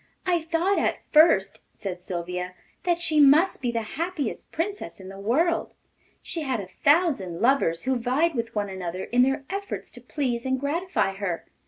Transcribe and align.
'I 0.25 0.41
thought 0.41 0.79
at 0.79 1.01
first,' 1.13 1.61
said 1.69 2.01
Sylvia, 2.01 2.55
'that 2.85 2.99
she 2.99 3.19
must 3.19 3.61
be 3.61 3.71
the 3.71 3.83
happiest 4.01 4.51
Princess 4.51 4.99
in 4.99 5.09
the 5.09 5.19
world; 5.19 5.75
she 6.23 6.41
had 6.41 6.59
a 6.59 6.65
thousand 6.83 7.39
lovers 7.39 7.83
who 7.83 7.97
vied 7.99 8.33
with 8.33 8.55
one 8.55 8.67
another 8.69 9.03
in 9.03 9.21
their 9.21 9.45
efforts 9.51 9.91
to 9.91 10.01
please 10.01 10.43
and 10.43 10.59
gratify 10.59 11.11
her. 11.13 11.45